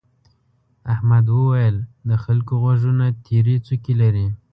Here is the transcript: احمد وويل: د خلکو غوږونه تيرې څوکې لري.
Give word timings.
احمد 0.93 1.25
وويل: 1.35 1.75
د 2.09 2.11
خلکو 2.23 2.53
غوږونه 2.61 3.05
تيرې 3.25 3.55
څوکې 3.65 3.93
لري. 4.01 4.27